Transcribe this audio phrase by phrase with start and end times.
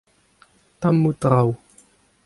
[0.79, 1.49] tammoù traoù.